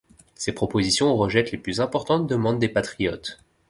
[0.33, 3.39] Ces propositions rejettent les plus importantes demandes des patriotes.